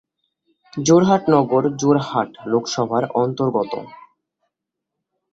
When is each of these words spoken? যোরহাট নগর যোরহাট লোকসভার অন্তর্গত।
যোরহাট 0.73 1.23
নগর 1.33 1.63
যোরহাট 1.81 2.29
লোকসভার 2.45 3.03
অন্তর্গত। 3.15 3.73